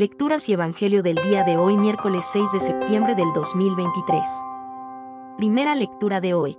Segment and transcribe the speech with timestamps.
[0.00, 4.26] Lecturas y Evangelio del día de hoy miércoles 6 de septiembre del 2023.
[5.36, 6.58] Primera lectura de hoy.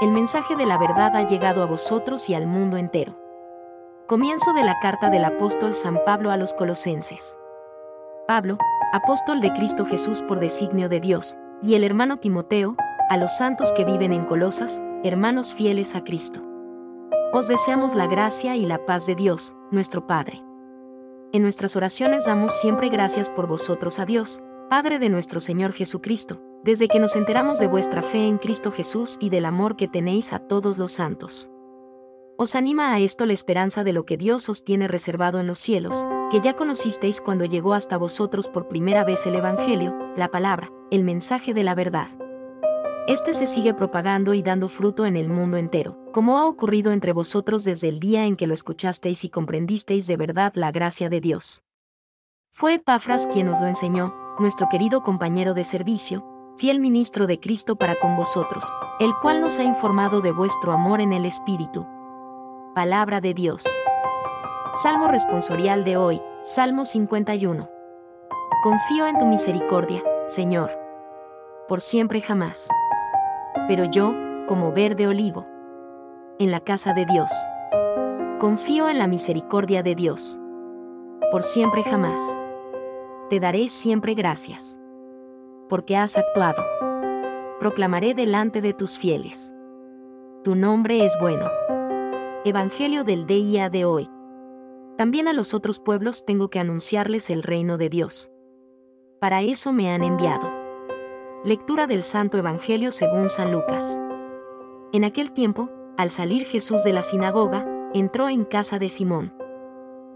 [0.00, 3.18] El mensaje de la verdad ha llegado a vosotros y al mundo entero.
[4.06, 7.36] Comienzo de la carta del apóstol San Pablo a los colosenses.
[8.28, 8.56] Pablo,
[8.92, 12.76] apóstol de Cristo Jesús por designio de Dios, y el hermano Timoteo,
[13.10, 16.40] a los santos que viven en Colosas, hermanos fieles a Cristo.
[17.32, 20.44] Os deseamos la gracia y la paz de Dios, nuestro Padre.
[21.34, 26.40] En nuestras oraciones damos siempre gracias por vosotros a Dios, Padre de nuestro Señor Jesucristo,
[26.62, 30.32] desde que nos enteramos de vuestra fe en Cristo Jesús y del amor que tenéis
[30.32, 31.50] a todos los santos.
[32.38, 35.58] Os anima a esto la esperanza de lo que Dios os tiene reservado en los
[35.58, 40.70] cielos, que ya conocisteis cuando llegó hasta vosotros por primera vez el Evangelio, la palabra,
[40.92, 42.06] el mensaje de la verdad.
[43.06, 47.12] Este se sigue propagando y dando fruto en el mundo entero, como ha ocurrido entre
[47.12, 51.20] vosotros desde el día en que lo escuchasteis y comprendisteis de verdad la gracia de
[51.20, 51.62] Dios.
[52.50, 56.24] Fue Epafras quien os lo enseñó, nuestro querido compañero de servicio,
[56.56, 61.02] fiel ministro de Cristo para con vosotros, el cual nos ha informado de vuestro amor
[61.02, 61.86] en el Espíritu.
[62.74, 63.66] Palabra de Dios.
[64.82, 67.68] Salmo responsorial de hoy, Salmo 51.
[68.62, 70.70] Confío en tu misericordia, Señor.
[71.68, 72.68] Por siempre jamás
[73.66, 74.14] pero yo,
[74.46, 75.46] como verde olivo,
[76.38, 77.30] en la casa de Dios.
[78.38, 80.38] Confío en la misericordia de Dios.
[81.30, 82.20] Por siempre jamás.
[83.30, 84.78] Te daré siempre gracias.
[85.68, 86.62] Porque has actuado.
[87.58, 89.54] Proclamaré delante de tus fieles.
[90.42, 91.48] Tu nombre es bueno.
[92.44, 94.10] Evangelio del día de hoy.
[94.98, 98.30] También a los otros pueblos tengo que anunciarles el reino de Dios.
[99.20, 100.63] Para eso me han enviado.
[101.44, 104.00] Lectura del Santo Evangelio según San Lucas.
[104.94, 109.36] En aquel tiempo, al salir Jesús de la sinagoga, entró en casa de Simón.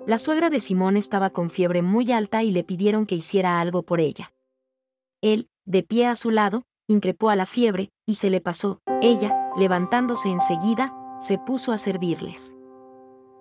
[0.06, 3.83] La suegra de Simón estaba con fiebre muy alta y le pidieron que hiciera algo
[3.83, 4.33] por ella.
[5.21, 8.81] Él, de pie a su lado, increpó a la fiebre, y se le pasó.
[9.03, 12.56] Ella, levantándose enseguida, se puso a servirles.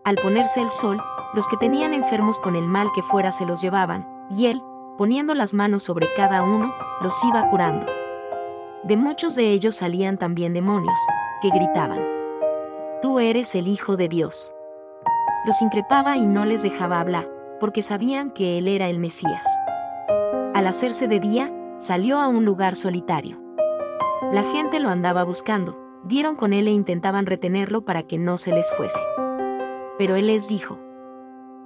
[0.03, 1.01] Al ponerse el sol,
[1.33, 4.61] los que tenían enfermos con el mal que fuera se los llevaban, y él,
[4.97, 7.85] poniendo las manos sobre cada uno, los iba curando.
[8.83, 10.99] De muchos de ellos salían también demonios,
[11.41, 12.01] que gritaban,
[13.01, 14.53] Tú eres el Hijo de Dios.
[15.45, 19.45] Los increpaba y no les dejaba hablar, porque sabían que Él era el Mesías.
[20.55, 23.39] Al hacerse de día, salió a un lugar solitario.
[24.31, 28.51] La gente lo andaba buscando, dieron con él e intentaban retenerlo para que no se
[28.51, 28.99] les fuese.
[29.97, 30.79] Pero él les dijo,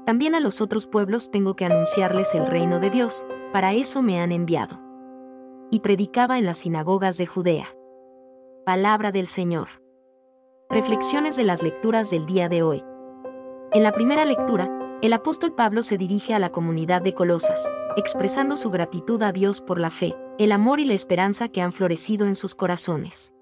[0.05, 4.19] también a los otros pueblos tengo que anunciarles el reino de Dios, para eso me
[4.19, 4.79] han enviado.
[5.69, 7.67] Y predicaba en las sinagogas de Judea.
[8.65, 9.67] Palabra del Señor.
[10.69, 12.83] Reflexiones de las lecturas del día de hoy.
[13.73, 14.69] En la primera lectura,
[15.01, 19.61] el apóstol Pablo se dirige a la comunidad de Colosas, expresando su gratitud a Dios
[19.61, 23.33] por la fe, el amor y la esperanza que han florecido en sus corazones.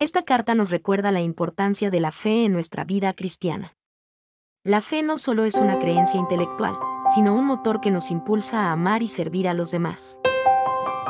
[0.00, 3.77] Esta carta nos recuerda la importancia de la fe en nuestra vida cristiana.
[4.68, 6.78] La fe no solo es una creencia intelectual,
[7.14, 10.20] sino un motor que nos impulsa a amar y servir a los demás.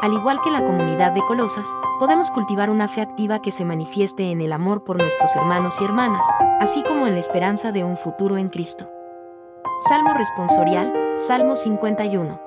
[0.00, 1.66] Al igual que la comunidad de Colosas,
[1.98, 5.84] podemos cultivar una fe activa que se manifieste en el amor por nuestros hermanos y
[5.86, 6.24] hermanas,
[6.60, 8.88] así como en la esperanza de un futuro en Cristo.
[9.88, 12.40] Salmo responsorial, Salmo 51.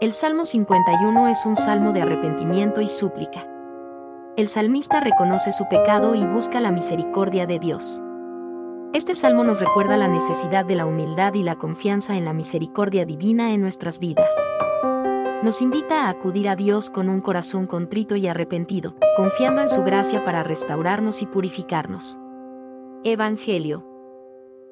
[0.00, 3.46] El Salmo 51 es un salmo de arrepentimiento y súplica.
[4.36, 8.02] El salmista reconoce su pecado y busca la misericordia de Dios.
[8.96, 13.04] Este salmo nos recuerda la necesidad de la humildad y la confianza en la misericordia
[13.04, 14.32] divina en nuestras vidas.
[15.42, 19.82] Nos invita a acudir a Dios con un corazón contrito y arrepentido, confiando en su
[19.82, 22.18] gracia para restaurarnos y purificarnos.
[23.04, 23.86] Evangelio.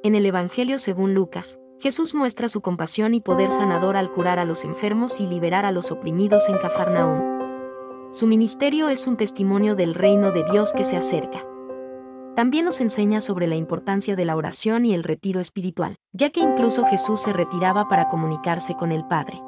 [0.02, 4.46] En el Evangelio según Lucas, Jesús muestra su compasión y poder sanador al curar a
[4.46, 8.10] los enfermos y liberar a los oprimidos en Cafarnaúm.
[8.10, 11.44] Su ministerio es un testimonio del reino de Dios que se acerca.
[12.36, 16.40] También nos enseña sobre la importancia de la oración y el retiro espiritual, ya que
[16.40, 19.40] incluso Jesús se retiraba para comunicarse con el Padre.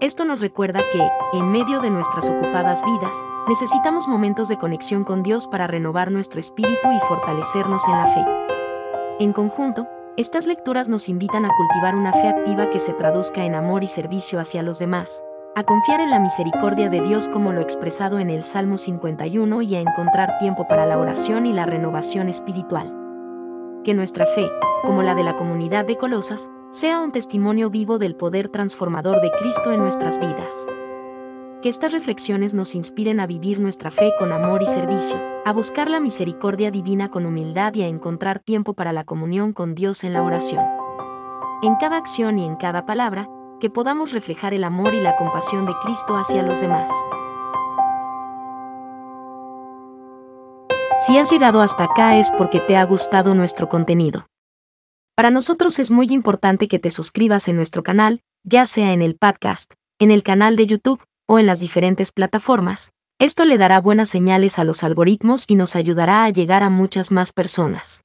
[0.00, 3.14] Esto nos recuerda que, en medio de nuestras ocupadas vidas,
[3.48, 8.24] necesitamos momentos de conexión con Dios para renovar nuestro espíritu y fortalecernos en la fe.
[9.20, 9.86] En conjunto,
[10.16, 13.86] estas lecturas nos invitan a cultivar una fe activa que se traduzca en amor y
[13.86, 15.22] servicio hacia los demás,
[15.54, 19.74] a confiar en la misericordia de Dios como lo expresado en el Salmo 51 y
[19.74, 22.90] a encontrar tiempo para la oración y la renovación espiritual.
[23.84, 24.48] Que nuestra fe,
[24.82, 29.30] como la de la comunidad de Colosas, sea un testimonio vivo del poder transformador de
[29.38, 30.68] Cristo en nuestras vidas.
[31.60, 35.90] Que estas reflexiones nos inspiren a vivir nuestra fe con amor y servicio, a buscar
[35.90, 40.14] la misericordia divina con humildad y a encontrar tiempo para la comunión con Dios en
[40.14, 40.64] la oración.
[41.62, 43.28] En cada acción y en cada palabra,
[43.62, 46.90] que podamos reflejar el amor y la compasión de Cristo hacia los demás.
[51.06, 54.26] Si has llegado hasta acá es porque te ha gustado nuestro contenido.
[55.14, 59.14] Para nosotros es muy importante que te suscribas en nuestro canal, ya sea en el
[59.14, 62.90] podcast, en el canal de YouTube o en las diferentes plataformas.
[63.20, 67.12] Esto le dará buenas señales a los algoritmos y nos ayudará a llegar a muchas
[67.12, 68.02] más personas.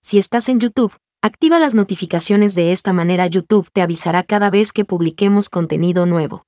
[0.00, 4.72] Si estás en YouTube, activa las notificaciones de esta manera YouTube te avisará cada vez
[4.72, 6.44] que publiquemos contenido nuevo.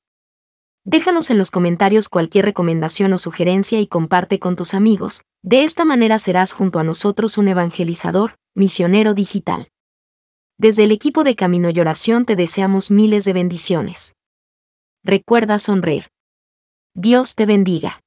[0.84, 5.22] Déjanos en los comentarios cualquier recomendación o sugerencia y comparte con tus amigos.
[5.42, 9.68] De esta manera serás junto a nosotros un evangelizador, misionero digital.
[10.58, 14.14] Desde el equipo de Camino y Oración te deseamos miles de bendiciones.
[15.04, 16.08] Recuerda sonreír.
[16.94, 18.03] Dios te bendiga.